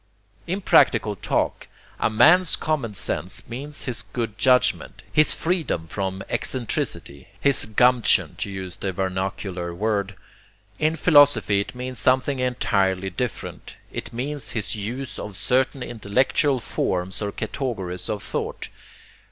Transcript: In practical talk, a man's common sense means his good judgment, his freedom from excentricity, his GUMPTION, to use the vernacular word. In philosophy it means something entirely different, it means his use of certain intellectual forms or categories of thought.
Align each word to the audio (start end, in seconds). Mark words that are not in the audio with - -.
In 0.47 0.61
practical 0.61 1.15
talk, 1.15 1.67
a 1.99 2.09
man's 2.09 2.55
common 2.55 2.95
sense 2.95 3.47
means 3.47 3.85
his 3.85 4.01
good 4.13 4.35
judgment, 4.35 5.03
his 5.13 5.35
freedom 5.35 5.85
from 5.85 6.23
excentricity, 6.27 7.27
his 7.39 7.65
GUMPTION, 7.67 8.33
to 8.37 8.49
use 8.49 8.77
the 8.77 8.93
vernacular 8.93 9.75
word. 9.75 10.15
In 10.79 10.95
philosophy 10.95 11.59
it 11.59 11.75
means 11.75 11.99
something 11.99 12.39
entirely 12.39 13.11
different, 13.11 13.75
it 13.91 14.11
means 14.11 14.49
his 14.53 14.75
use 14.75 15.19
of 15.19 15.37
certain 15.37 15.83
intellectual 15.83 16.59
forms 16.59 17.21
or 17.21 17.31
categories 17.31 18.09
of 18.09 18.23
thought. 18.23 18.69